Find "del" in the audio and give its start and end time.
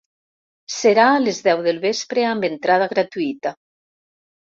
1.67-1.81